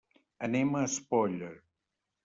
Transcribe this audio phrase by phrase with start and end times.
[0.47, 1.55] Anem a Espolla.